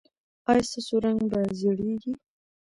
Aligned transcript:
ایا 0.49 0.63
ستاسو 0.69 0.95
رنګ 1.05 1.19
به 1.31 1.39
زیړیږي؟ 1.59 2.13